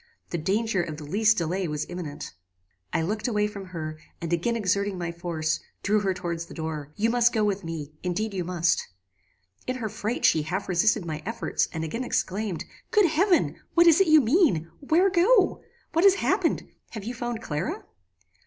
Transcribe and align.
The 0.31 0.39
danger 0.39 0.81
of 0.81 0.97
the 0.97 1.03
least 1.03 1.37
delay 1.37 1.67
was 1.67 1.85
imminent. 1.87 2.33
"I 2.91 3.03
looked 3.03 3.27
away 3.27 3.45
from 3.45 3.65
her, 3.65 3.99
and 4.19 4.33
again 4.33 4.55
exerting 4.55 4.97
my 4.97 5.11
force, 5.11 5.59
drew 5.83 5.99
her 5.99 6.11
towards 6.11 6.47
the 6.47 6.55
door 6.55 6.91
'You 6.95 7.11
must 7.11 7.31
go 7.31 7.43
with 7.43 7.63
me 7.63 7.93
indeed 8.01 8.33
you 8.33 8.43
must.' 8.43 8.87
"In 9.67 9.75
her 9.75 9.89
fright 9.89 10.25
she 10.25 10.41
half 10.41 10.67
resisted 10.67 11.05
my 11.05 11.21
efforts, 11.23 11.67
and 11.71 11.83
again 11.83 12.03
exclaimed, 12.03 12.65
'Good 12.89 13.05
heaven! 13.05 13.57
what 13.75 13.85
is 13.85 14.01
it 14.01 14.07
you 14.07 14.21
mean? 14.21 14.71
Where 14.79 15.11
go? 15.11 15.61
What 15.93 16.03
has 16.03 16.15
happened? 16.15 16.67
Have 16.93 17.03
you 17.03 17.13
found 17.13 17.43
Clara?" 17.43 17.85